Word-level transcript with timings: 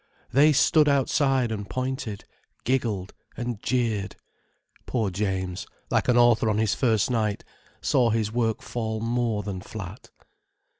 They 0.31 0.51
stood 0.51 0.89
outside 0.89 1.51
and 1.51 1.69
pointed, 1.69 2.25
giggled, 2.63 3.13
and 3.37 3.61
jeered. 3.61 4.15
Poor 4.87 5.11
James, 5.11 5.67
like 5.91 6.07
an 6.07 6.17
author 6.17 6.49
on 6.49 6.57
his 6.57 6.73
first 6.73 7.11
night, 7.11 7.43
saw 7.81 8.09
his 8.09 8.31
work 8.31 8.63
fall 8.63 8.99
more 8.99 9.43
than 9.43 9.61
flat. 9.61 10.09